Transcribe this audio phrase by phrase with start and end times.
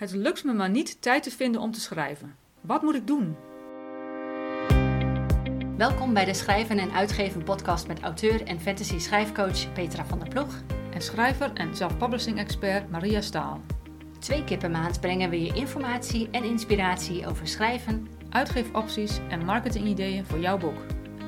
[0.00, 2.36] Het lukt me maar niet tijd te vinden om te schrijven.
[2.60, 3.36] Wat moet ik doen?
[5.76, 10.28] Welkom bij de Schrijven en Uitgeven podcast met auteur en fantasy schrijfcoach Petra van der
[10.28, 10.62] Ploeg.
[10.92, 13.60] En schrijver en self-publishing expert Maria Staal.
[14.18, 20.26] Twee keer per maand brengen we je informatie en inspiratie over schrijven, Uitgeefopties en marketingideeën
[20.26, 20.78] voor jouw boek.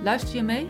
[0.03, 0.69] Luister je mee?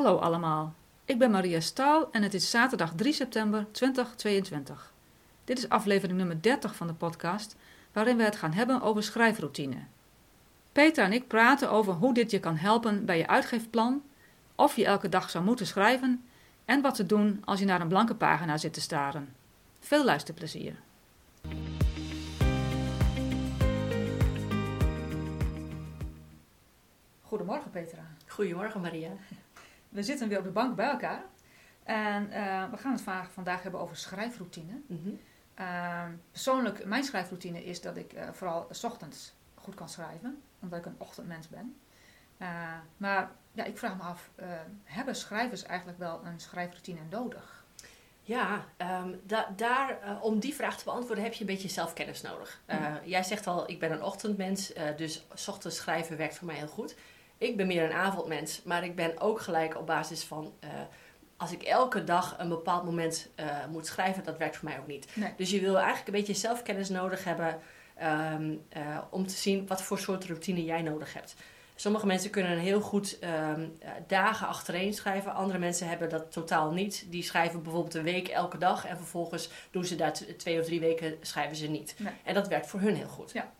[0.00, 0.74] Hallo allemaal,
[1.04, 4.92] ik ben Maria Staal en het is zaterdag 3 september 2022.
[5.44, 7.56] Dit is aflevering nummer 30 van de podcast,
[7.92, 9.76] waarin we het gaan hebben over schrijfroutine.
[10.72, 14.02] Peter en ik praten over hoe dit je kan helpen bij je uitgeefplan,
[14.54, 16.24] of je elke dag zou moeten schrijven
[16.64, 19.34] en wat te doen als je naar een blanke pagina zit te staren.
[19.80, 20.74] Veel luisterplezier.
[27.22, 28.06] Goedemorgen Petra.
[28.26, 29.10] Goedemorgen Maria.
[29.90, 31.22] We zitten weer op de bank bij elkaar.
[31.82, 34.80] En eh, we gaan het vandaag, vandaag hebben over schrijfroutine.
[34.86, 35.08] Mhm.
[35.60, 40.78] Uh, persoonlijk, mijn schrijfroutine is dat ik uh, vooral s ochtends goed kan schrijven, omdat
[40.78, 41.76] ik een ochtendmens ben.
[42.38, 42.48] Uh,
[42.96, 44.30] maar ja, ik vraag me af,
[44.84, 47.64] hebben schrijvers eigenlijk wel een schrijfroutine nodig?
[48.22, 48.64] Ja,
[49.02, 52.60] um, da daar, om die vraag te beantwoorden heb je een beetje zelfkennis nodig.
[52.68, 52.98] Mm.
[53.04, 56.66] Jij zegt al, ik ben een ochtendmens, dus s ochtends schrijven werkt voor mij heel
[56.66, 56.94] goed.
[57.40, 60.52] Ik ben meer een avondmens, maar ik ben ook gelijk op basis van
[61.40, 64.86] als ik elke dag een bepaald moment uh, moet schrijven, dat werkt voor mij ook
[64.86, 65.06] niet.
[65.14, 65.32] Nee.
[65.36, 67.58] Dus je wil eigenlijk een beetje zelfkennis nodig hebben
[68.32, 71.34] um, uh, om te zien wat voor soort routine jij nodig hebt.
[71.74, 73.18] Sommige mensen kunnen heel goed
[73.54, 73.72] um,
[74.06, 75.34] dagen achtereen schrijven.
[75.34, 77.06] Andere mensen hebben dat totaal niet.
[77.08, 80.80] Die schrijven bijvoorbeeld een week elke dag en vervolgens doen ze daar twee of drie
[80.80, 81.94] weken schrijven ze niet.
[81.98, 82.12] Nee.
[82.24, 83.32] En dat werkt voor hun heel goed.
[83.32, 83.52] Ja.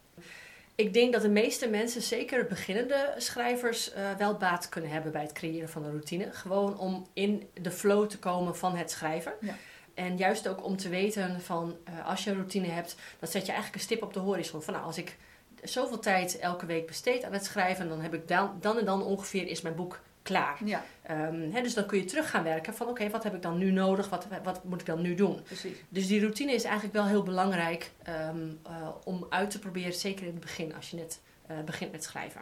[0.75, 5.23] Ik denk dat de meeste mensen, zeker beginnende schrijvers, uh, wel baat kunnen hebben bij
[5.23, 6.33] het creëren van een routine.
[6.33, 9.33] Gewoon om in de flow te komen van het schrijven.
[9.41, 9.57] Ja.
[9.95, 13.47] En juist ook om te weten van uh, als je een routine hebt, dan zet
[13.47, 14.63] je eigenlijk een stip op de horizon.
[14.63, 15.17] Van nou, als ik
[15.63, 19.03] zoveel tijd elke week besteed aan het schrijven, dan heb ik dan, dan en dan
[19.03, 20.59] ongeveer is mijn boek klaar.
[20.65, 20.85] Ja.
[21.11, 23.43] Um, he, dus dan kun je terug gaan werken van oké, okay, wat heb ik
[23.43, 24.09] dan nu nodig?
[24.09, 25.43] Wat, wat moet ik dan nu doen?
[25.43, 25.77] Precies.
[25.89, 30.27] Dus die routine is eigenlijk wel heel belangrijk um, uh, om uit te proberen, zeker
[30.27, 31.21] in het begin als je net
[31.51, 32.41] uh, begint met schrijven.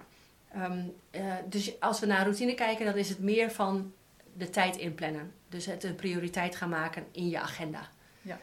[0.56, 3.92] Um, uh, dus als we naar routine kijken, dan is het meer van
[4.32, 5.32] de tijd inplannen.
[5.48, 7.88] Dus het een prioriteit gaan maken in je agenda.
[8.22, 8.38] Ja.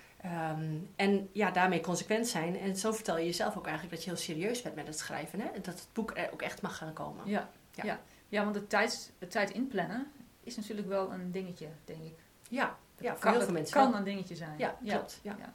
[0.52, 2.60] Um, en ja, daarmee consequent zijn.
[2.60, 5.40] En zo vertel je jezelf ook eigenlijk dat je heel serieus bent met het schrijven.
[5.40, 5.48] Hè?
[5.54, 7.24] Dat het boek er ook echt mag gaan komen.
[7.26, 7.84] Ja, ja.
[7.84, 8.00] ja.
[8.30, 10.08] ja want de tijd, de tijd inplannen
[10.44, 12.18] is natuurlijk wel een dingetje, denk ik.
[12.50, 14.00] Ja, ja voor kan, heel veel mensen kan wel.
[14.00, 14.56] een dingetje zijn.
[14.58, 15.20] Ja, klopt.
[15.22, 15.36] Ja.
[15.40, 15.54] Ja.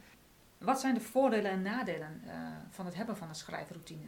[0.58, 2.32] Wat zijn de voordelen en nadelen uh,
[2.70, 4.04] van het hebben van een schrijfroutine?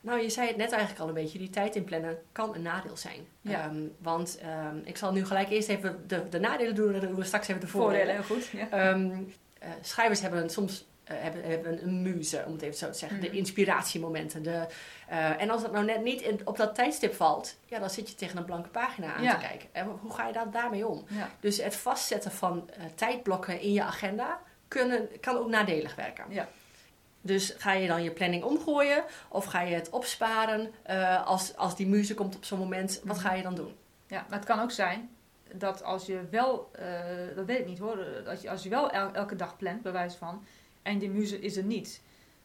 [0.00, 1.38] Nou, je zei het net eigenlijk al een beetje.
[1.38, 3.26] Die tijd inplannen kan een nadeel zijn.
[3.40, 3.66] Ja.
[3.66, 6.94] Um, want um, ik zal nu gelijk eerst even de, de nadelen doen.
[6.94, 8.24] En dan doen we straks even de voordelen.
[8.24, 8.70] Voordelen, heel goed.
[8.70, 8.90] Ja.
[8.90, 9.32] Um,
[9.62, 13.18] uh, schrijvers hebben soms hebben, hebben een muze, om het even zo te zeggen.
[13.18, 13.30] Mhm.
[13.30, 14.42] De inspiratiemomenten.
[14.42, 14.66] De,
[15.10, 18.08] uh, en als dat nou net niet in, op dat tijdstip valt, ja, dan zit
[18.08, 19.34] je tegen een blanke pagina aan Ja.
[19.34, 19.68] te kijken.
[19.72, 21.04] En hoe ga je daar daarmee om?
[21.08, 21.30] Ja.
[21.40, 26.24] Dus het vastzetten van uh, tijdblokken in je agenda kunnen, kan ook nadelig werken.
[26.28, 26.48] Ja.
[27.20, 31.76] Dus ga je dan je planning omgooien of ga je het opsparen uh, als, als
[31.76, 33.00] die muziek komt op zo'n moment?
[33.04, 33.76] Wat ga je dan doen?
[34.06, 35.10] Ja, maar het kan ook zijn
[35.54, 36.70] dat als je wel,
[37.34, 39.92] dat weet ik niet hoor, dat je, als je wel el elke dag plant, bij
[39.92, 40.44] wijze van,
[40.82, 42.00] en die muziek is er niet,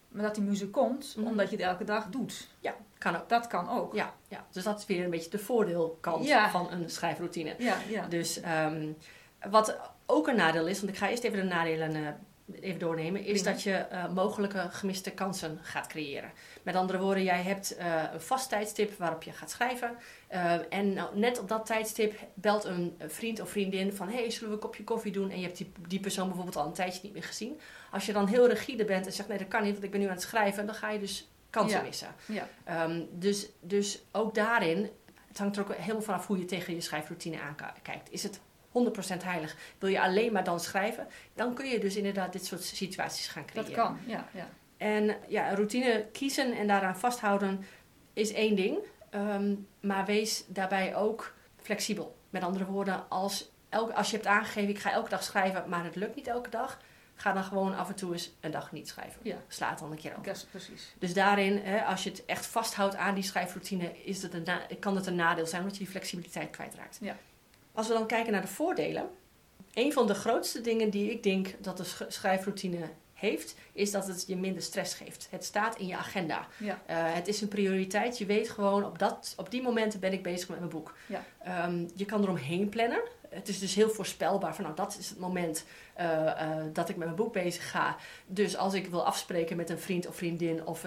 [0.08, 1.28] maar dat die muziek komt Mhm.
[1.28, 2.48] omdat je het elke dag doet.
[2.60, 3.30] Ja, kan ook.
[3.30, 3.94] Dat kan ook.
[3.96, 4.46] Ja, ja.
[4.52, 6.50] dus dat is weer een beetje de voordeelkant Ja.
[6.50, 7.56] van een schrijfroutine.
[7.58, 7.78] ja.
[7.90, 8.08] ja.
[8.08, 8.96] Dus um,
[9.50, 12.08] wat ook een nadeel is, want ik ga eerst even de nadelen uh,
[12.54, 16.32] even doornemen, is dat je uh, mogelijke gemiste kansen gaat creëren.
[16.64, 19.98] Met andere woorden, jij hebt uh, een vast tijdstip waarop je gaat schrijven.
[20.32, 24.10] Uh, en nou, net op dat tijdstip belt een vriend of vriendin van...
[24.10, 25.30] hey, zullen we een kopje koffie doen?
[25.30, 27.60] En je hebt die, die persoon bijvoorbeeld al een tijdje niet meer gezien.
[27.92, 29.30] Als je dan heel rigide bent en zegt...
[29.30, 30.66] nee, dat kan niet, want ik ben nu aan het schrijven...
[30.66, 31.86] dan ga je dus kansen Ja.
[31.86, 32.16] missen.
[32.26, 32.84] ja.
[32.84, 34.90] Um, dus, dus ook daarin...
[35.28, 38.12] het hangt er ook helemaal vanaf hoe je tegen je schrijfroutine aankijkt.
[38.12, 38.40] Is het
[39.20, 39.56] 100% heilig.
[39.78, 43.46] Wil je alleen maar dan schrijven, dan kun je dus inderdaad dit soort situaties gaan
[43.46, 43.74] creëren.
[43.74, 44.28] Dat kan, ja.
[44.34, 44.48] ja.
[44.78, 47.66] En ja, routine kiezen en daaraan vasthouden
[48.14, 48.78] is één ding.
[49.16, 52.18] Um, maar wees daarbij ook flexibel.
[52.30, 55.84] Met andere woorden, als, elke, als je hebt aangegeven, ik ga elke dag schrijven, maar
[55.84, 56.80] het lukt niet elke dag,
[57.16, 59.20] ga dan gewoon af en toe eens een dag niet schrijven.
[59.24, 59.38] Ja.
[59.48, 60.24] Sla het dan een keer over.
[60.24, 60.96] Dat is precies.
[61.00, 64.96] Dus daarin, hè, als je het echt vasthoudt aan die schrijfroutine, is het een kan
[64.96, 66.98] het een nadeel zijn, omdat je die flexibiliteit kwijtraakt.
[67.02, 67.16] Ja.
[67.76, 69.10] Als we dan kijken naar de voordelen.
[69.74, 74.08] Een van de grootste dingen die ik denk dat de sch- schrijfroutine heeft, is dat
[74.08, 75.28] het je minder stress geeft.
[75.30, 76.48] Het staat in je agenda.
[76.58, 76.82] Ja.
[76.86, 78.18] Eh, het is een prioriteit.
[78.18, 80.94] Je weet gewoon, op, dat, op die momenten ben ik bezig met mijn boek.
[81.08, 81.24] Ja.
[81.44, 83.02] Ehm, je kan eromheen plannen.
[83.30, 86.96] Het is dus heel voorspelbaar van nou, dat is het moment eh, eh, dat ik
[86.96, 87.96] met mijn boek bezig ga.
[88.26, 90.86] Dus als ik wil afspreken met een vriend of vriendin of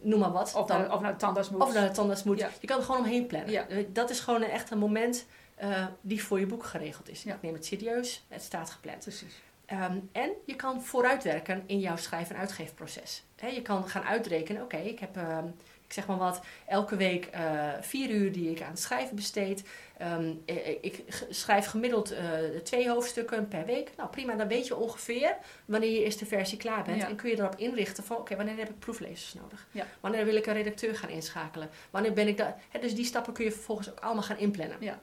[0.00, 0.54] noem maar wat.
[0.54, 1.60] Of, dan, naar, of naar de tandarts moet.
[1.62, 2.38] of naar de tandarts moet.
[2.38, 2.50] Ja.
[2.60, 3.92] Je kan er gewoon omheen plannen.
[3.92, 7.22] Dat is gewoon een, echt een moment eh, die voor je boek geregeld is.
[7.22, 7.34] Ja.
[7.34, 9.02] Ik neem het serieus, het staat gepland.
[9.02, 9.42] Precies.
[9.66, 13.22] Ehm, en je kan vooruitwerken in jouw schrijf- en uitgeefproces.
[13.54, 15.46] Je kan gaan uitrekenen, oké, ik heb, ehm,
[15.86, 19.64] ik zeg maar wat, elke week eh, vier uur die ik aan het schrijven besteed.
[19.98, 22.14] Ehm, eh, ik schrijf gemiddeld
[22.62, 23.90] twee hoofdstukken per week.
[23.96, 27.00] Nou prima, dan weet je ongeveer wanneer je eerste versie klaar bent.
[27.00, 27.08] Ja.
[27.08, 29.66] En kun je erop inrichten van, oké, wanneer heb ik proeflezers nodig?
[29.70, 29.86] Ja.
[30.00, 31.70] Wanneer wil ik een redacteur gaan inschakelen?
[31.90, 32.60] Wanneer ben ik daar?
[32.80, 34.76] Dus die stappen kun je vervolgens ook allemaal gaan inplannen.
[34.80, 35.00] Ja.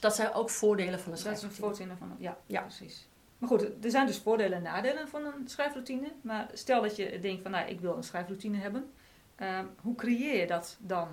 [0.00, 1.88] Dus dat zijn ook voordelen van een Dat is een schrijfroutine.
[1.96, 2.16] voordeel van.
[2.24, 2.60] Ja, Ja.
[2.60, 3.08] precies.
[3.38, 6.12] Maar goed, er zijn dus voordelen en nadelen van een schrijfroutine.
[6.20, 8.92] Maar stel dat je denkt van, nou, ik wil een schrijfroutine hebben.
[9.36, 11.08] Ehm, hoe creëer je dat dan?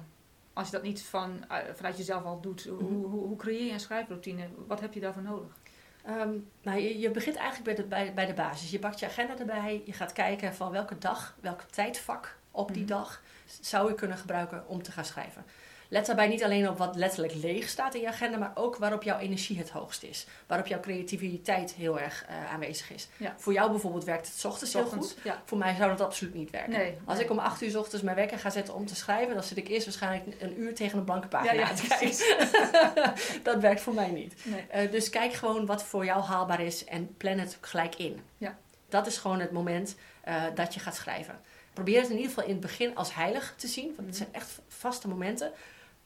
[0.53, 2.83] Als je dat niet van, eh, vanuit jezelf al doet, Mhm.
[2.83, 4.47] hoe, hoe, hoe creëer je een schrijfroutine?
[4.67, 5.57] Wat heb je daarvoor nodig?
[6.03, 6.29] Ehm,
[6.61, 8.71] nou, je, je begint eigenlijk bij de, bij, bij de basis.
[8.71, 9.81] Je pakt je agenda erbij.
[9.85, 12.91] Je gaat kijken van welke dag, welk tijdvak op die Mhm.
[12.91, 13.21] dag
[13.61, 15.45] zou je kunnen gebruiken om te gaan schrijven.
[15.89, 19.03] Let daarbij niet alleen op wat letterlijk leeg staat in je agenda, maar ook waarop
[19.03, 20.25] jouw energie het hoogst is.
[20.47, 23.07] Waarop jouw creativiteit heel erg eh, aanwezig is.
[23.17, 23.33] Ja.
[23.37, 25.23] Voor jou bijvoorbeeld werkt het 's ochtends heel Ochtends, goed.
[25.23, 25.41] Ja.
[25.45, 26.71] Voor mij zou dat absoluut niet werken.
[26.71, 26.97] Nee.
[27.05, 27.25] Als nee.
[27.25, 29.57] ik om 8 uur 's ochtends mijn wekker ga zetten om te schrijven, dan zit
[29.57, 33.43] ik eerst waarschijnlijk een uur tegen een blanke pagina Ja, te kijken.
[33.43, 34.33] dat werkt voor mij niet.
[34.43, 34.65] Nee.
[34.69, 38.19] Eh, dus kijk gewoon wat voor jou haalbaar is en plan het gelijk in.
[38.37, 38.57] Ja.
[38.89, 41.39] Dat is gewoon het moment eh, dat je gaat schrijven.
[41.73, 44.15] Probeer het in ieder geval in het begin als heilig te zien, want het Mhm.
[44.15, 45.51] zijn echt vaste momenten.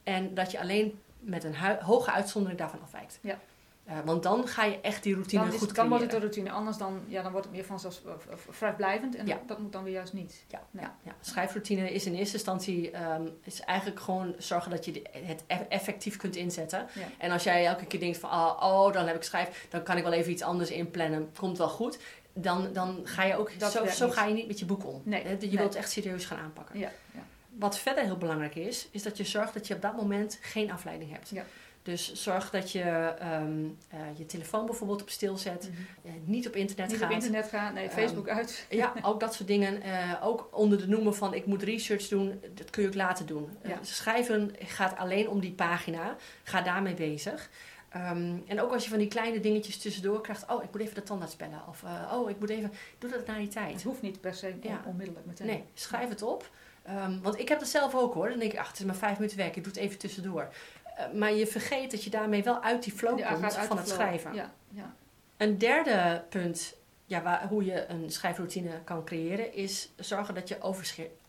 [0.09, 3.19] En dat je alleen met een hoge uitzondering daarvan afwijkt.
[3.21, 3.39] Ja.
[3.85, 6.19] Eh, want dan ga je echt die routine Dan, is, goed dan wordt het een
[6.19, 8.11] routine, anders dan, ja, dan wordt het meer vanzelfs eh,
[8.49, 9.15] vrijblijvend.
[9.15, 9.35] En Ja.
[9.35, 10.43] dat, dat moet dan weer juist niet.
[10.47, 10.83] Ja, Nee.
[10.85, 11.15] ja, ja.
[11.21, 15.65] Schrijfroutine is in eerste instantie ehm, is eigenlijk gewoon zorgen dat je de- het eff-
[15.69, 16.87] effectief kunt inzetten.
[17.17, 19.97] En als jij elke keer denkt van oh, oh, dan heb ik schrijf, dan kan
[19.97, 21.99] ik wel even iets anders inplannen, komt wel goed.
[22.33, 25.01] Dan, dan ga je ook, Dat zo, zo ga je niet met je boek om.
[25.05, 25.49] Nee, Je nee.
[25.49, 26.79] wilt het echt serieus gaan aanpakken.
[26.79, 27.19] Ja, ja.
[27.59, 30.71] Wat verder heel belangrijk is, is dat je zorgt dat je op dat moment geen
[30.71, 31.29] afleiding hebt.
[31.29, 31.43] Ja.
[31.83, 32.81] Dus zorg dat je
[33.19, 35.81] ehm, eh, je telefoon bijvoorbeeld op stil zet, Mhm.
[36.07, 37.07] eh, niet op internet Niet gaat.
[37.09, 38.65] op internet gaan, nee, Ehm, Facebook uit.
[38.69, 39.81] Ja, ook dat soort dingen.
[39.81, 43.25] Eh, ook onder de noemer van ik moet research doen, dat kun je ook later
[43.25, 43.49] doen.
[43.63, 43.77] Ja.
[43.81, 46.15] schrijven gaat alleen om die pagina.
[46.43, 47.49] Ga daarmee bezig.
[47.89, 50.45] Ehm, en ook als je van die kleine dingetjes tussendoor krijgt.
[50.51, 51.61] Oh, ik moet even de tandarts bellen.
[51.69, 51.83] Of
[52.13, 52.71] oh, ik moet even...
[52.97, 53.73] Doe dat na die tijd.
[53.73, 54.81] Het hoeft niet per se Ja.
[54.85, 55.47] onmiddellijk meteen.
[55.47, 56.49] Nee, schrijf het op.
[56.89, 58.29] Ehm, want ik heb dat zelf ook hoor.
[58.29, 59.55] Dan denk ik, ach, het is maar vijf minuten werk.
[59.55, 60.49] Ik doe het even tussendoor.
[60.95, 63.85] Eh, maar je vergeet dat je daarmee wel uit die flow Ja, komt van het
[63.85, 63.99] flow.
[63.99, 64.33] schrijven.
[64.33, 64.93] Ja, ja.
[65.37, 70.57] Een derde punt ja, waar, hoe je een schrijfroutine kan creëren, is zorgen dat je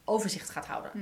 [0.04, 0.90] overzicht gaat houden.
[0.90, 0.98] Hm.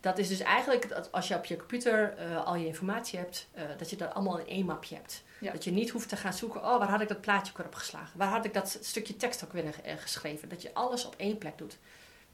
[0.00, 3.48] Dat is dus eigenlijk dat als je op je computer eh, al je informatie hebt,
[3.52, 5.22] eh, dat je dat allemaal in één mapje hebt.
[5.40, 5.52] Ja.
[5.52, 7.66] Dat je niet hoeft te gaan zoeken, oh, waar had ik dat plaatje ook weer
[7.66, 8.18] opgeslagen?
[8.18, 10.48] Waar had ik dat stukje tekst ook weer geschreven?
[10.48, 11.78] Dat je alles op één plek doet.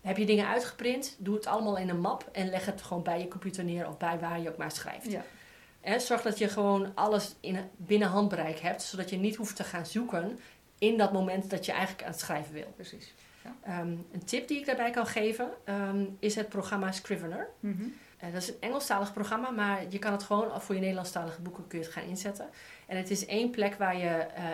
[0.01, 3.21] Heb je dingen uitgeprint, doe het allemaal in een map en leg het gewoon bij
[3.21, 5.11] je computer neer of bij waar je ook maar schrijft.
[5.11, 5.99] Ja.
[5.99, 9.87] Zorg dat je gewoon alles in, binnen handbereik hebt, zodat je niet hoeft te gaan
[9.87, 10.39] zoeken
[10.79, 12.73] in dat moment dat je eigenlijk aan het schrijven wil.
[12.77, 13.15] precies.
[13.63, 17.49] Ehm, een tip die ik daarbij kan geven ehm, is het programma Scrivener.
[17.61, 17.85] Mhm.
[18.21, 21.67] Eh, dat is een Engelstalig programma, maar je kan het gewoon voor je Nederlandstalige boeken
[21.67, 22.49] kun je het gaan inzetten.
[22.87, 24.09] En het is één plek waar je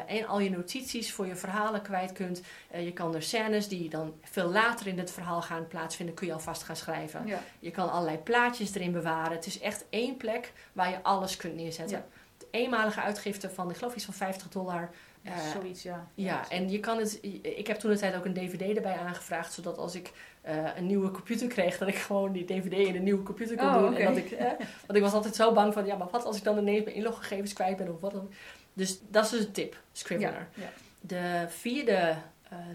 [0.06, 2.42] en al je notities voor je verhalen kwijt kunt.
[2.70, 6.26] Eh, je kan er scènes die dan veel later in het verhaal gaan plaatsvinden, kun
[6.26, 7.26] je alvast gaan schrijven.
[7.26, 7.40] Ja.
[7.58, 9.32] Je kan allerlei plaatjes erin bewaren.
[9.32, 11.96] Het is echt één plek waar je alles kunt neerzetten.
[11.96, 12.04] Ja.
[12.50, 14.90] Eenmalige uitgifte van, ik geloof iets van 50 dollar.
[15.22, 16.08] Ja, Eh, zoiets, ja.
[16.14, 17.18] Ja, en je kan het.
[17.42, 20.86] Ik heb toen de tijd ook een DVD erbij aangevraagd, zodat als ik eh, een
[20.86, 23.94] nieuwe computer kreeg, dat ik gewoon die DVD in een nieuwe computer kon Oh, doen.
[23.94, 24.46] En dat ik, eh,
[24.86, 26.96] want ik was altijd zo bang van, ja, maar wat als ik dan ineens mijn
[26.96, 28.30] inloggegevens kwijt ben of wat dan.
[28.72, 30.48] Dus dat is dus een tip, Scrivener.
[30.54, 30.68] Ja, ja.
[31.00, 32.14] De vierde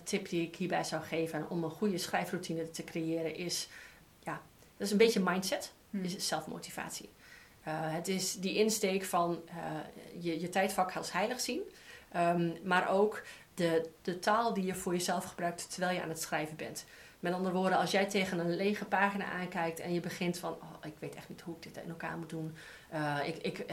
[0.03, 3.67] tip die ik hierbij zou geven om een goede schrijfroutine te creëren is,
[4.19, 4.41] ja,
[4.77, 6.03] dat is een beetje mindset, Hm.
[6.03, 7.09] is zelfmotivatie.
[7.63, 9.55] Eh, het is die insteek van eh,
[10.19, 11.61] je, je tijdvak als heilig zien,
[12.11, 13.21] ehm, maar ook
[13.53, 16.85] de, de taal die je voor jezelf gebruikt terwijl je aan het schrijven bent.
[17.19, 20.85] Met andere woorden, als jij tegen een lege pagina aankijkt en je begint van, oh,
[20.85, 22.55] ik weet echt niet hoe ik dit in elkaar moet doen.
[22.89, 23.65] Eh, ik, ik,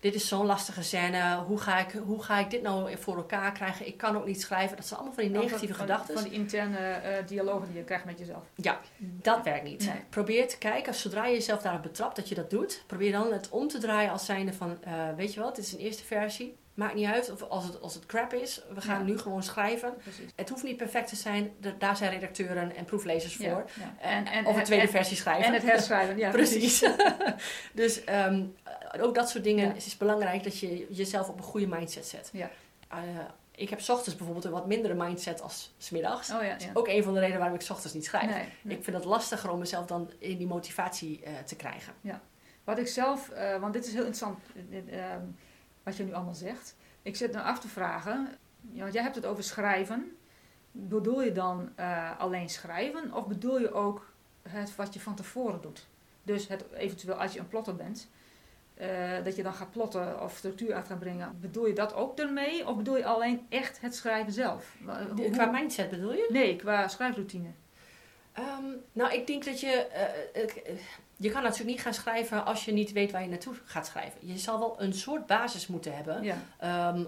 [0.00, 1.36] dit is zo'n lastige scène.
[1.46, 3.86] Hoe ga, ik, hoe ga ik dit nou voor elkaar krijgen?
[3.86, 4.76] Ik kan ook niet schrijven.
[4.76, 6.14] Dat zijn allemaal van die negatieve gedachten.
[6.14, 8.44] Van die interne eh, dialogen die je krijgt met jezelf.
[8.54, 9.86] Ja, dat werkt niet.
[9.86, 10.04] Nee.
[10.10, 13.48] Probeer te kijken, zodra je jezelf daarop betrapt dat je dat doet, probeer dan het
[13.48, 16.56] om te draaien als zijnde van, eh, weet je wat, dit is een eerste versie.
[16.76, 18.60] Maakt niet uit of als het, als het crap is.
[18.74, 19.04] We gaan Ja.
[19.04, 19.94] nu gewoon schrijven.
[20.02, 20.30] Precies.
[20.34, 21.50] Het hoeft niet perfect te zijn.
[21.60, 23.64] Da- daar zijn redacteuren en proeflezers Ja, voor.
[23.80, 23.94] ja.
[24.00, 25.44] En, En- en- of een tweede en- versie schrijven.
[25.44, 26.30] En het herschrijven, ja.
[26.40, 26.84] precies.
[27.72, 28.44] dus ehm,
[28.92, 29.74] eh, ook dat soort dingen Ja.
[29.74, 32.30] is, is belangrijk dat je jezelf op een goede mindset zet.
[32.32, 32.50] Ja.
[32.88, 32.98] Eh,
[33.54, 36.30] ik heb 's ochtends bijvoorbeeld een wat mindere mindset als 's middags.
[36.30, 36.70] Oh ja, ja.
[36.74, 38.30] ook een van de redenen waarom ik 's ochtends niet schrijf.
[38.30, 38.76] Nee, nee.
[38.76, 41.92] Ik vind het lastiger om mezelf dan in die motivatie eh, te krijgen.
[42.64, 44.38] Wat ik zelf, eh, want dit is heel interessant
[44.70, 45.20] eh, ehm,
[45.86, 46.76] wat je nu allemaal zegt.
[47.02, 48.28] Ik zit me af te vragen,
[48.72, 50.16] ja, want jij hebt het over schrijven.
[50.72, 54.12] Bedoel je dan eh, alleen schrijven of bedoel je ook
[54.48, 55.86] het wat je van tevoren doet?
[56.22, 58.08] Dus het, eventueel als je een plotter bent,
[58.74, 61.36] eh, dat je dan gaat plotten of structuur uit gaat brengen.
[61.40, 64.76] Bedoel je dat ook ermee of bedoel je alleen echt het schrijven zelf?
[65.14, 66.26] Hoe- qua mindset bedoel je?
[66.32, 67.48] Nee, qua schrijfroutine.
[68.36, 69.86] Ehm, nou, ik denk dat je.
[69.86, 70.72] eh, ik- eh,
[71.16, 74.18] je kan natuurlijk niet gaan schrijven als je niet weet waar je naartoe gaat schrijven.
[74.22, 77.04] Je zal wel een soort basis moeten hebben Ja, ehm,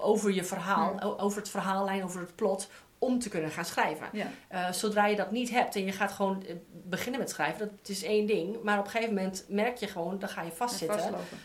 [0.00, 2.68] over je verhaal, over het verhaallijn, over het plot,
[2.98, 4.06] om te kunnen gaan schrijven.
[4.12, 7.58] ja, Eh, zodra je dat niet hebt en je gaat gewoon eh, beginnen met schrijven,
[7.80, 8.62] dat is één ding.
[8.62, 10.96] Maar op een gegeven moment merk je gewoon, dan ga je vastzitten.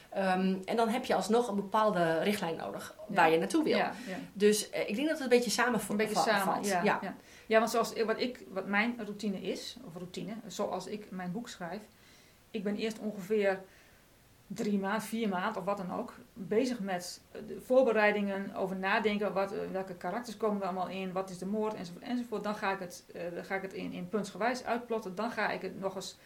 [0.09, 3.77] Ehm, en dan heb je alsnog een bepaalde richtlijn nodig waar je naartoe wil.
[4.33, 5.89] Dus eh, ik denk dat het een beetje samenvalt.
[5.91, 6.99] Een beetje samen, ja,
[7.53, 7.60] ja.
[7.60, 11.81] want zoals wat, ik, wat mijn routine is, of routine, zoals ik mijn boek schrijf.
[12.51, 13.60] Ik ben eerst ongeveer
[14.48, 19.33] drie maanden, vier maanden of wat dan ook, bezig met eh, de voorbereidingen, over nadenken,
[19.33, 22.43] wat, eh, welke karakters komen er allemaal in, wat is de moord, enzovoort, enzovoort.
[22.43, 25.15] Dan ga ik het, eh, dan ga ik het in, in puntsgewijs uitplotten.
[25.15, 26.17] Dan ga ik het nog eens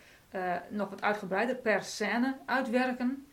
[0.70, 3.28] nog wat uitgebreider per scène uitwerken.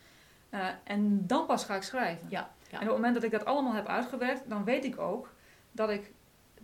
[0.83, 2.27] En dan pas ga ik schrijven.
[2.29, 2.79] Ja, ja.
[2.79, 5.33] En op het moment dat ik dat allemaal heb uitgewerkt, dan weet ik ook
[5.71, 6.11] dat ik,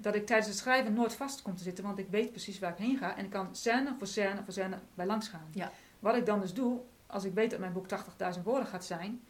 [0.02, 1.84] dat ik tijdens het schrijven nooit vast kom te zitten.
[1.84, 3.18] Want ik weet precies waar ik heen ga.
[3.18, 5.48] En ik kan scène voor scène voor scène bij langs gaan.
[5.54, 5.72] Ja.
[6.00, 9.22] Wat ik dan dus doe, als ik weet dat mijn boek 80.000 woorden gaat zijn,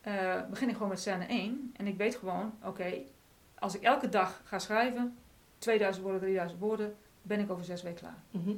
[0.00, 1.70] eh, begin ik gewoon met scène 1.
[1.76, 2.92] En ik weet gewoon, oké,
[3.58, 5.16] als ik elke dag ga schrijven,
[5.58, 8.22] 2000 woorden, 3000 woorden, ben ik over zes weken klaar.
[8.30, 8.50] Mhm.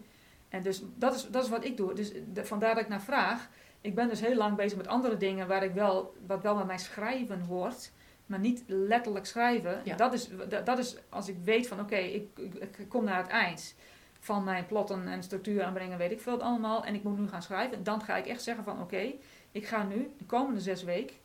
[0.48, 1.94] En dus dat is, dat is wat ik doe.
[1.94, 3.48] Dus de- vandaar dat ik naar vraag.
[3.80, 6.66] Ik ben dus heel lang bezig met andere dingen waar ik wel, wat wel met
[6.66, 7.92] mijn schrijven hoort,
[8.26, 9.80] maar niet letterlijk schrijven.
[9.84, 9.96] Ja.
[9.96, 13.16] Dat, is, dat, dat is als ik weet van oké, ik, ik, ik kom naar
[13.22, 13.74] het eind
[14.20, 16.84] van mijn plotten en structuur aanbrengen, weet ik veel het allemaal.
[16.84, 17.82] En ik moet nu gaan schrijven.
[17.84, 19.12] Dan ga ik echt zeggen van oké,
[19.52, 21.16] ik ga nu de komende zes weken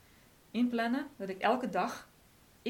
[0.51, 2.07] inplannen dat ik elke dag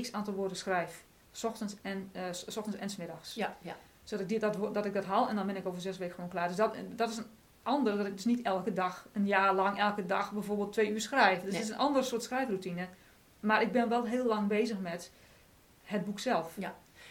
[0.02, 1.06] x aantal woorden schrijf.
[1.32, 3.76] 's ochtends en, eh, 's ochtends en 's middags Ja, ja.
[4.04, 6.16] zodat ik, die, dat, dat ik dat haal en dan ben ik over zes weken
[6.16, 6.48] gewoon klaar.
[6.48, 7.26] Dus dat, dat is een
[7.64, 11.02] ander, dat ik dus niet elke dag, een jaar lang, elke dag bijvoorbeeld twee uur
[11.02, 11.42] schrijf.
[11.42, 11.60] Dus Nee.
[11.62, 12.88] het is een ander soort schrijfroutine.
[13.40, 15.12] Maar ik ben wel heel lang bezig met
[15.84, 16.58] het boek zelf.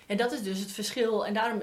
[0.06, 1.26] En dat is dus het verschil.
[1.26, 1.62] En daarom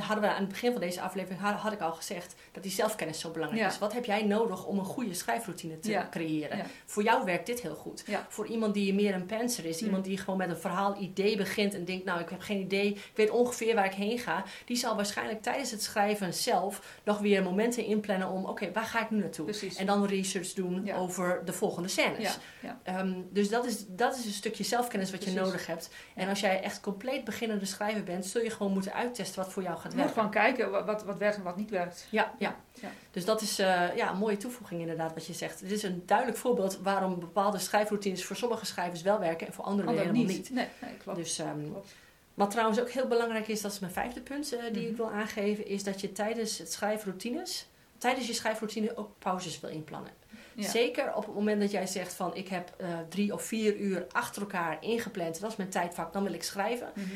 [0.00, 3.20] hadden we aan het begin van deze aflevering had, ik al gezegd dat die zelfkennis
[3.20, 3.68] zo belangrijk Ja.
[3.68, 3.78] is.
[3.78, 6.08] Wat heb jij nodig om een goede schrijfroutine te Ja.
[6.10, 6.56] creëren?
[6.56, 6.66] Ja.
[6.84, 8.04] Voor jou werkt dit heel goed.
[8.28, 11.74] Voor iemand die meer een penser is, iemand die gewoon met een verhaal idee begint
[11.74, 14.76] en denkt, nou ik heb geen idee, ik weet ongeveer waar ik heen ga, die
[14.76, 19.10] zal waarschijnlijk tijdens het schrijven zelf nog weer momenten inplannen om, oké, waar ga ik
[19.10, 19.44] nu naartoe?
[19.44, 19.76] Precies.
[19.76, 22.38] En dan research doen over de volgende scènes.
[22.82, 25.90] Ehm, dus dat is, dat is een stukje zelfkennis wat je nodig hebt.
[26.14, 29.62] En als jij echt compleet beginnende schrijver bent, zul je gewoon moeten uittesten wat voor
[29.62, 30.14] jou gaat Je moet werken.
[30.14, 32.06] gewoon kijken wat, wat, werkt en wat niet werkt.
[32.10, 32.56] Ja, ja.
[32.80, 32.88] Ja.
[33.10, 35.60] Dus dat is eh, ja, een mooie toevoeging inderdaad wat je zegt.
[35.60, 39.64] Het is een duidelijk voorbeeld waarom bepaalde schrijfroutines voor sommige schrijvers wel werken en voor
[39.64, 40.42] anderen Anderen helemaal niet.
[40.42, 40.56] niet.
[40.56, 41.18] Nee, nee, klopt.
[41.18, 41.94] Dus, klopt.
[42.34, 44.90] wat trouwens ook heel belangrijk is, dat is mijn vijfde punt eh, die Mhm.
[44.90, 47.66] ik wil aangeven, is dat je tijdens het schrijfroutines,
[47.98, 50.10] tijdens je schrijfroutine ook pauzes wil inplannen.
[50.54, 50.68] Ja.
[50.68, 54.06] Zeker op het moment dat jij zegt van ik heb eh, drie of vier uur
[54.12, 56.90] achter elkaar ingepland, dat is mijn tijdvak, dan wil ik schrijven.
[56.94, 57.06] Mhm.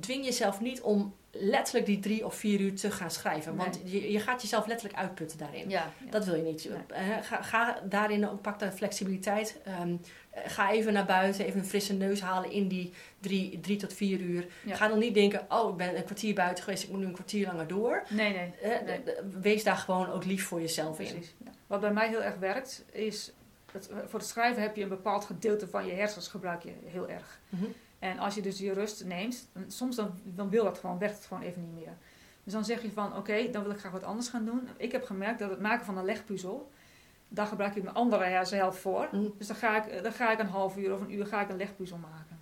[0.00, 3.54] Dwing jezelf niet om letterlijk die drie of vier uur te gaan schrijven.
[3.56, 3.64] Nee.
[3.66, 5.70] Want je, je gaat jezelf letterlijk uitputten daarin.
[5.70, 6.10] Ja, ja.
[6.10, 6.68] Dat wil je niet.
[6.68, 6.78] Nee.
[6.98, 9.60] Eh, Ga, ga daarin ook, pak de flexibiliteit.
[9.64, 9.96] Ehm,
[10.30, 13.92] eh, ga even naar buiten, even een frisse neus halen in die drie, drie tot
[13.92, 14.46] vier uur.
[14.64, 14.74] Ja.
[14.74, 17.12] Ga dan niet denken, oh ik ben een kwartier buiten geweest, ik moet nu een
[17.12, 18.02] kwartier langer door.
[18.08, 18.52] Nee, nee.
[18.62, 19.00] Eh, Nee.
[19.40, 21.24] Wees daar gewoon ook lief voor jezelf in.
[21.66, 23.32] Wat bij mij heel erg werkt, is...
[23.72, 27.08] Dat, voor het schrijven heb je een bepaald gedeelte van je hersens gebruik je heel
[27.08, 27.40] erg.
[27.48, 27.64] Mhm.
[28.04, 31.16] En als je dus die rust neemt, dan, soms dan, dan wil dat gewoon, werkt
[31.16, 31.96] het gewoon even niet meer.
[32.42, 34.68] Dus dan zeg je van, oké, dan wil ik graag wat anders gaan doen.
[34.76, 36.70] Ik heb gemerkt dat het maken van een legpuzzel,
[37.28, 39.08] daar gebruik ik mijn andere hersenhelft voor.
[39.12, 39.28] Mhm.
[39.38, 41.48] Dus dan ga, ik, dan ga ik een half uur of een uur ga ik
[41.48, 42.40] een legpuzzel maken.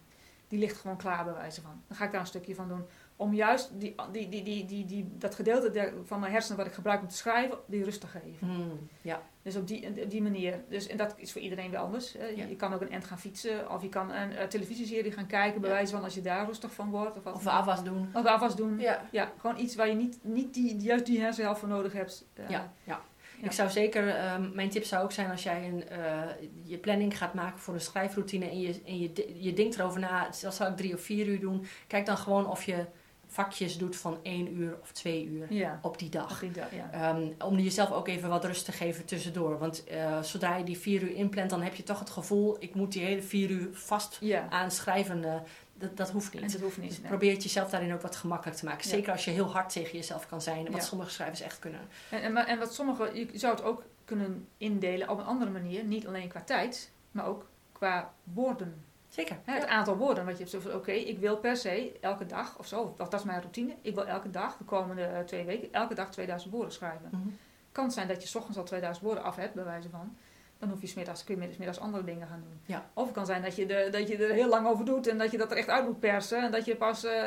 [0.48, 1.82] Die ligt gewoon klaar bij wijze van.
[1.86, 2.84] Dan ga ik daar een stukje van doen.
[3.16, 6.66] Om juist die, die, die, die, die, die, dat gedeelte der- van mijn hersenen wat
[6.66, 8.48] ik gebruik om te schrijven, die rust te geven.
[8.48, 9.22] Hmm, ja.
[9.42, 10.60] Dus op die, op die manier.
[10.68, 12.12] Dus, en dat is voor iedereen wel anders.
[12.12, 12.26] Hè.
[12.26, 12.44] Je, Ja.
[12.46, 13.70] je kan ook een end gaan fietsen.
[13.70, 15.60] Of je kan een eh, televisieserie gaan kijken.
[15.60, 15.76] Bij Ja.
[15.76, 17.16] wijze van als je daar rustig van wordt.
[17.16, 18.08] Of, wat Of afwas doen.
[18.14, 18.78] Of afwas doen.
[18.78, 19.08] Ja.
[19.10, 19.32] Ja.
[19.38, 22.24] gewoon iets waar je niet, niet die, juist die hersenhelft voor nodig hebt.
[22.34, 23.00] Eh, Ja, ja.
[23.40, 23.48] Ja.
[23.48, 26.22] Ik zou zeker, ehm, mijn tip zou ook zijn als jij een, eh,
[26.62, 30.28] je planning gaat maken voor een schrijfroutine en je, en je, je denkt erover na,
[30.42, 31.64] dat zal ik drie of vier uur doen.
[31.86, 32.84] Kijk dan gewoon of je
[33.32, 35.78] vakjes doet van één uur of twee uur Ja.
[35.82, 36.40] op die dag.
[36.40, 36.90] Die ja.
[36.92, 39.58] Ehm, om jezelf ook even wat rust te geven tussendoor.
[39.58, 42.74] Want eh, zodra je die vier uur inplant, dan heb je toch het gevoel, ik
[42.74, 44.46] moet die hele vier uur vast Ja.
[44.50, 45.24] aan schrijven.
[45.24, 45.34] eh,
[45.74, 46.52] dat, dat hoeft En niet.
[46.52, 46.98] dat hoeft Dus niet.
[47.00, 47.08] nee.
[47.08, 48.88] probeer het jezelf daarin ook wat gemakkelijk te maken.
[48.88, 50.70] Zeker als je heel hard tegen jezelf kan zijn.
[50.70, 51.80] Wat sommige schrijvers echt kunnen.
[52.10, 55.84] En, en, en wat sommige, je zou het ook kunnen indelen op een andere manier.
[55.84, 58.84] Niet alleen qua tijd, maar ook qua woorden.
[59.12, 59.36] Zeker.
[59.44, 60.24] Hè, het aantal woorden.
[60.24, 63.10] Wat je hebt zo van, oké, ik wil per se elke dag of zo, dat,
[63.10, 63.74] dat is mijn routine.
[63.80, 67.08] Ik wil elke dag, de komende eh, twee weken, elke dag 2000 woorden schrijven.
[67.10, 67.28] Mhm.
[67.72, 70.16] kan zijn dat je 's ochtends al 2000 woorden af hebt, bij wijze van.
[70.58, 72.60] Dan hoef je smiddags, kun je middags, middags andere dingen gaan doen.
[72.66, 72.90] Ja.
[72.92, 75.18] Of het kan zijn dat je, de, dat je er heel lang over doet en
[75.18, 76.42] dat je dat er echt uit moet persen.
[76.42, 77.22] En dat je pas eh,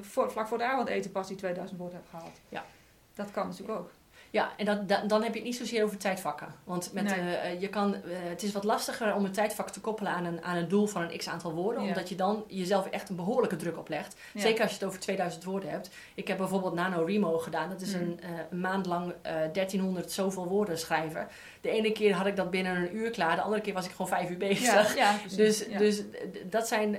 [0.00, 2.40] voor, vlak voor de avondeten pas die 2000 woorden hebt gehaald.
[2.48, 2.64] Ja.
[3.14, 3.90] Dat kan natuurlijk ook.
[4.34, 6.46] Ja, en dat, da- dan heb je het niet zozeer over tijdvakken.
[6.64, 7.36] Want met, Nee.
[7.36, 10.42] eh, je kan, eh, het is wat lastiger om een tijdvak te koppelen aan een,
[10.42, 11.82] aan een doel van een x aantal woorden.
[11.82, 11.88] Ja.
[11.88, 14.16] Omdat je dan jezelf echt een behoorlijke druk oplegt.
[14.32, 14.40] Ja.
[14.40, 15.90] Zeker als je het over 2000 woorden hebt.
[16.14, 17.68] Ik heb bijvoorbeeld NaNoWriMo gedaan.
[17.68, 18.00] Dat is Mm.
[18.02, 21.28] een, eh, een maand lang eh 1300 zoveel woorden schrijven.
[21.60, 23.36] De ene keer had ik dat binnen een uur klaar.
[23.36, 24.96] De andere keer was ik gewoon vijf uur bezig.
[24.96, 25.14] Ja.
[25.36, 26.02] Dus, dus
[26.50, 26.98] dat zijn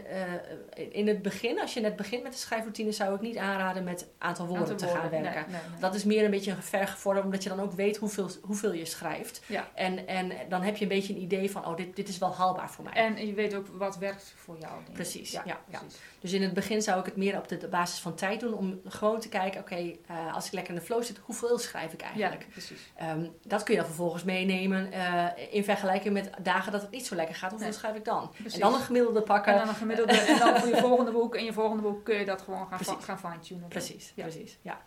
[0.91, 4.07] in het begin, als je net begint met de schrijfroutine, zou ik niet aanraden met
[4.17, 5.21] aantal woorden Aantal te gaan werken.
[5.33, 5.79] Nee, nee, nee.
[5.79, 8.85] Dat is meer een beetje een vergevorderd, omdat je dan ook weet hoeveel, hoeveel je
[8.85, 9.41] schrijft.
[9.47, 9.67] Ja.
[9.73, 12.35] En, en dan heb je een beetje een idee van, oh, dit, dit is wel
[12.35, 12.93] haalbaar voor mij.
[12.93, 14.73] En je weet ook wat werkt voor jou.
[14.93, 15.59] Precies, ja, ja.
[15.69, 15.99] precies.
[16.19, 18.79] Dus in het begin zou ik het meer op de, basis van tijd doen, om
[18.85, 19.75] gewoon te kijken, oké,
[20.07, 22.47] eh, als ik lekker in de flow zit, hoeveel schrijf ik Ja, eigenlijk?
[22.49, 22.91] precies.
[22.95, 27.05] Ehm, dat kun je dan vervolgens meenemen eh, in vergelijking met dagen dat het niet
[27.05, 27.49] zo lekker gaat.
[27.49, 27.77] Hoeveel Nee.
[27.77, 28.29] schrijf ik dan?
[28.31, 28.53] precies.
[28.53, 29.51] En dan een gemiddelde pakken.
[29.53, 30.13] En dan een gemiddelde.
[30.13, 31.35] en dan voor je volgende boek.
[31.35, 33.05] En je volgende boek kun je dat gewoon gaan, Precies.
[33.05, 33.67] gaan fine-tunen.
[33.67, 34.23] Precies, Ja.
[34.23, 34.57] precies.
[34.61, 34.81] Ja.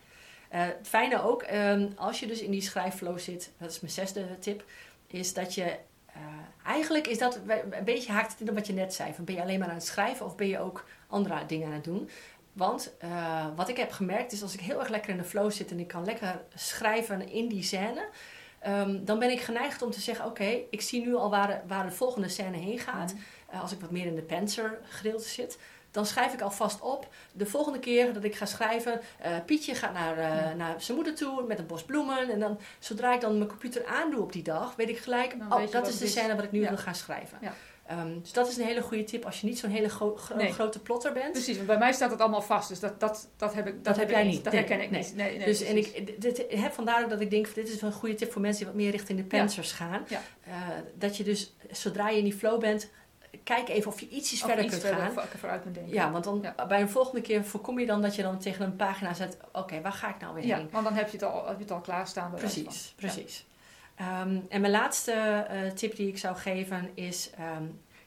[0.49, 3.93] Eh, het fijne ook, ehm, als je dus in die schrijfflow zit, dat is mijn
[3.93, 4.65] zesde tip,
[5.07, 5.63] is dat je.
[6.13, 6.23] eh,
[6.67, 9.15] eigenlijk is dat een beetje haakt het in op wat je net zei.
[9.15, 11.73] Van ben je alleen maar aan het schrijven of ben je ook andere dingen aan
[11.73, 12.11] het doen?
[12.53, 15.51] Want eh, wat ik heb gemerkt is als ik heel erg lekker in de flow
[15.51, 18.09] zit en ik kan lekker schrijven in die scène,
[18.59, 21.59] ehm, dan ben ik geneigd om te zeggen: Oké, ik zie nu al waar de,
[21.67, 23.13] waar de volgende scène heen gaat.
[23.15, 23.23] Mhm.
[23.51, 25.59] Eh, als ik wat meer in de Panzer gedeelte zit,
[25.91, 27.09] dan schrijf ik alvast op.
[27.33, 31.15] De volgende keer dat ik ga schrijven, eh, Pietje gaat naar, eh, naar zijn moeder
[31.15, 32.31] toe met een bos bloemen.
[32.31, 35.71] En dan, zodra ik dan mijn computer aandoe op die dag, weet ik gelijk, oh,
[35.71, 36.11] dat is de is.
[36.11, 36.69] scène wat ik nu Ja.
[36.69, 37.39] wil gaan schrijven.
[37.41, 37.55] Ja.
[37.87, 40.37] Ehm, dus dat is een hele goede tip als je niet zo'n hele gro- gro-
[40.37, 40.53] Nee.
[40.53, 41.33] grote plotter bent.
[41.33, 42.69] Precies, want bij mij staat het allemaal vast.
[42.69, 43.85] Dus dat, dat, dat heb ik.
[43.85, 44.45] Dat, heb jij niet.
[44.45, 45.01] Dat Nee, herken ik nee.
[45.03, 45.15] niet.
[45.17, 47.91] Nee, nee, dus en ik dit, heb vandaar ook dat ik denk, dit is wel
[47.91, 50.05] een goede tip voor mensen die wat meer richting de Panzers gaan.
[50.09, 50.21] Ja.
[50.45, 50.53] Eh,
[50.95, 52.91] dat je dus, zodra je in die flow bent,
[53.45, 55.29] kijk even of je ietsjes verder iets kunt verder gaan.
[55.39, 55.93] vooruit kunt denken.
[55.95, 56.67] Ja, want dan Ja.
[56.67, 59.81] bij een volgende keer voorkom je dan dat je dan tegen een pagina zet, oké,
[59.81, 60.69] waar ga ik nou weer Ja, heen?
[60.71, 62.31] want dan heb je het al, heb je het al klaarstaan.
[62.35, 63.47] Precies, precies.
[63.95, 67.63] Ehm, en mijn laatste eh, tip die ik zou geven is, ehm,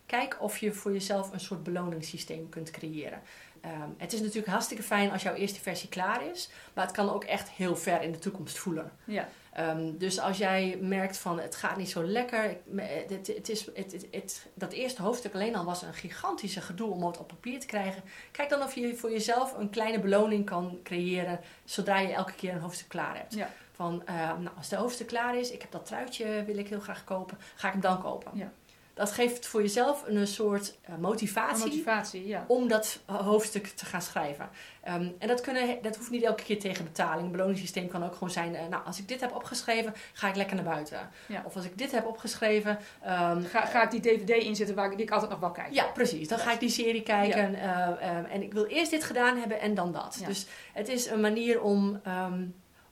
[0.06, 3.22] kijk of je voor jezelf een soort beloningssysteem kunt creëren.
[3.62, 7.10] Ehm, het is natuurlijk hartstikke fijn als jouw eerste versie klaar is, maar het kan
[7.10, 8.92] ook echt heel ver in de toekomst voelen.
[9.04, 13.28] Ja, Ehm, dus als jij merkt van het gaat niet zo lekker, ik- me- het,
[13.28, 17.06] het is, het, het, het- dat eerste hoofdstuk alleen al was een gigantische gedoe om
[17.06, 18.04] het op papier te krijgen.
[18.32, 22.54] Kijk dan of je voor jezelf een kleine beloning kan creëren zodra je elke keer
[22.54, 23.34] een hoofdstuk klaar hebt.
[23.34, 23.50] Ja.
[23.72, 26.80] Van, eh, nou, als de hoofdstuk klaar is, ik heb dat truitje, wil ik heel
[26.80, 28.32] graag kopen, ga ik hem dan kopen.
[28.34, 28.52] Ja.
[28.94, 32.46] Dat geeft voor jezelf een soort eh, motivatie motivatie, ja.
[32.48, 34.50] om dat hoofdstuk te gaan schrijven.
[34.84, 37.26] Ehm, en dat, kunnen, dat hoeft niet elke keer tegen betaling.
[37.26, 40.36] Een beloningssysteem kan ook gewoon zijn, eh, nou, als ik dit heb opgeschreven, ga ik
[40.36, 41.10] lekker naar buiten.
[41.26, 41.44] Ja.
[41.46, 44.98] Of als ik dit heb opgeschreven, ehm, Ga, ga ik die DVD inzetten waar ik,
[44.98, 45.74] die ik altijd nog wel kijk?
[45.74, 46.28] ja, precies.
[46.28, 47.56] Dan ga ik die serie kijken.
[47.56, 50.22] eh, ehm, en ik wil eerst dit gedaan hebben en dan dat.
[50.26, 52.02] Dus het is een manier om,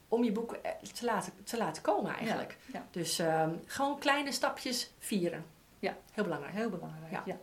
[0.08, 2.58] om je boek eh, te laten, te laten komen eigenlijk.
[2.74, 2.86] ja.
[2.92, 3.22] Dus
[3.66, 5.46] gewoon kleine stapjes vieren.
[5.80, 5.98] Ja.
[6.12, 6.54] Heel belangrijk.
[6.54, 7.22] Heel belangrijk, Ja.
[7.26, 7.38] ja.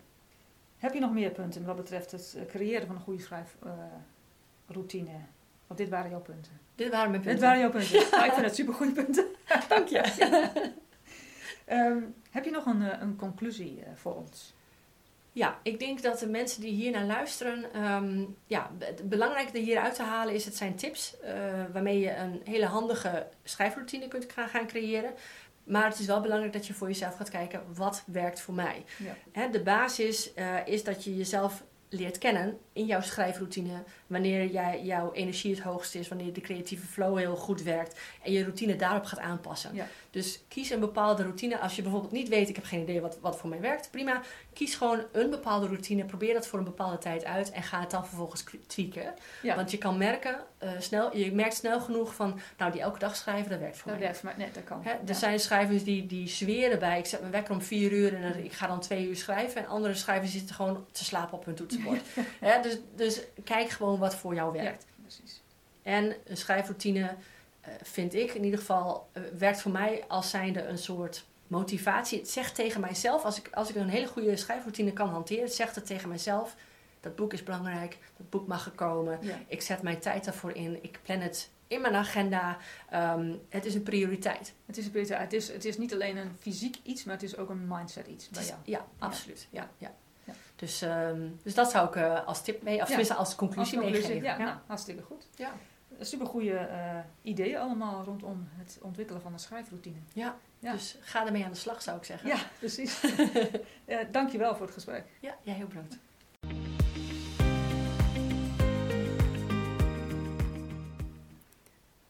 [0.78, 5.10] Heb je nog meer punten wat betreft het eh, creëren van een goede schrijfroutine?
[5.66, 6.52] Want dit waren jouw punten.
[6.74, 7.46] Dit waren mijn Dit punten.
[7.48, 8.00] waren jouw punten.
[8.26, 9.26] Ik vind het super goede punten.
[9.68, 10.00] Dank je.
[11.64, 11.98] Ehm,
[12.30, 14.54] heb je nog een, eh, een conclusie eh, voor ons?
[15.32, 19.94] Ja, ik denk dat de mensen die hier naar luisteren, ehm, ja, het belangrijke hieruit
[19.94, 21.16] te halen is, het zijn tips
[21.72, 25.14] waarmee je een hele handige schrijfroutine kunt gaan creëren.
[25.66, 28.84] Maar het is wel belangrijk dat je voor jezelf gaat kijken, wat werkt voor mij?
[28.96, 29.16] Ja.
[29.32, 33.82] Hè, de basis eh, is dat je jezelf leert kennen in jouw schrijfroutine.
[34.06, 38.00] Wanneer jij, jouw energie het hoogst is, wanneer de creatieve flow heel goed werkt.
[38.22, 39.74] En je routine daarop gaat aanpassen.
[39.74, 39.86] Ja.
[40.16, 41.58] Dus kies een bepaalde routine.
[41.58, 44.20] Als je bijvoorbeeld niet weet, ik heb geen idee wat, wat voor mij werkt, prima.
[44.52, 46.04] Kies gewoon een bepaalde routine.
[46.04, 49.14] Probeer dat voor een bepaalde tijd uit en ga het dan vervolgens tweaken.
[49.42, 49.56] Ja.
[49.56, 53.16] Want je kan merken, eh, snel, je merkt snel genoeg van, nou die elke dag
[53.16, 54.04] schrijven, dat werkt voor Dat mij.
[54.08, 54.38] werkt voor mij.
[54.44, 54.80] Nee, dat kan.
[54.82, 55.12] Hè, er Ja.
[55.14, 56.98] zijn schrijvers die, die zweren bij.
[56.98, 59.60] Ik zet mijn wekker om vier uur en dan- ik ga dan twee uur schrijven.
[59.60, 62.00] En andere schrijvers zitten gewoon te slapen op hun toetsenbord.
[62.40, 64.84] Hè, dus, dus kijk gewoon wat voor jou werkt.
[64.88, 65.42] Ja, precies.
[65.82, 67.14] En een schrijfroutine
[67.82, 72.18] vind ik in ieder geval, eh, werkt voor mij als zijnde een soort motivatie.
[72.18, 75.54] Het zegt tegen mijzelf, als ik, als ik een hele goede schrijfroutine kan hanteren, het
[75.54, 76.56] zegt het tegen mijzelf.
[77.00, 79.18] Dat boek is belangrijk, dat boek mag er komen.
[79.22, 79.34] Ja.
[79.46, 82.56] Ik zet mijn tijd daarvoor in, ik plan het in mijn agenda.
[82.90, 84.52] Ehm, het is een prioriteit.
[84.66, 87.36] Het is, een het, is, het is niet alleen een fysiek iets, maar het is
[87.36, 89.46] ook een mindset iets is- ja, absoluut.
[89.50, 89.94] Ja, ja.
[90.24, 90.32] Ja.
[90.56, 93.84] Dus, ehm, dus dat zou ik eh, als tip mee, of tenminste als conclusie Als
[93.84, 94.38] conclusie, meegeven.
[94.38, 95.26] Ja, Nou, hartstikke goed.
[95.34, 95.52] Ja.
[96.00, 96.68] Super goede
[97.22, 99.98] ideeën allemaal rondom het ontwikkelen van een schrijfroutine.
[100.12, 100.38] Ja.
[100.58, 100.72] Ja.
[100.72, 102.28] dus ga ermee aan de slag zou ik zeggen.
[102.28, 103.04] Ja, precies.
[103.84, 105.04] uh, dankjewel voor het gesprek.
[105.20, 105.98] Ja, jij heel bedankt.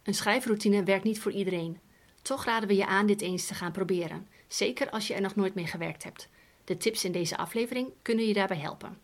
[0.02, 1.80] Een schrijfroutine werkt niet voor iedereen.
[2.22, 4.28] Toch raden we je aan dit eens te gaan proberen.
[4.48, 6.28] Zeker als je er nog nooit mee gewerkt hebt.
[6.64, 8.98] De tips in deze aflevering kunnen je daarbij helpen.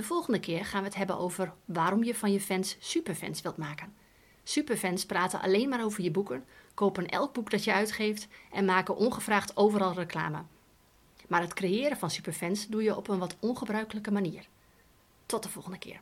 [0.00, 3.56] De volgende keer gaan we het hebben over waarom je van je fans superfans wilt
[3.56, 3.92] maken.
[4.42, 8.96] Superfans praten alleen maar over je boeken, kopen elk boek dat je uitgeeft en maken
[8.96, 10.42] ongevraagd overal reclame.
[11.28, 14.46] Maar het creëren van superfans doe je op een wat ongebruikelijke manier.
[15.26, 16.00] Tot de volgende keer.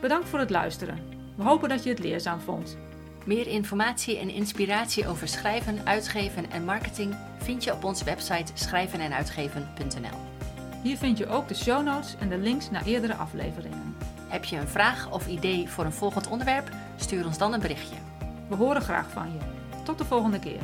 [0.00, 1.08] Bedankt voor het luisteren.
[1.36, 2.76] We hopen dat je het leerzaam vond.
[3.26, 10.18] Meer informatie en inspiratie over schrijven, uitgeven en marketing vind je op onze website schrijvenenuitgeven.nl.
[10.82, 13.96] Hier vind je ook de show notes en de links naar eerdere afleveringen.
[14.28, 16.70] Heb je een vraag of idee voor een volgend onderwerp?
[16.96, 17.96] Stuur ons dan een berichtje.
[18.48, 19.38] We horen graag van je.
[19.84, 20.60] Tot de volgende keer.